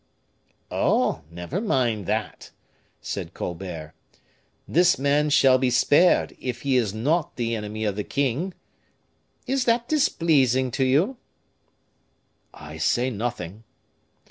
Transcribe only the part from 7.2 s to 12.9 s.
the enemy of the king. Is that displeasing to you?" "I